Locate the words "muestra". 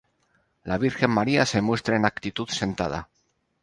1.61-1.95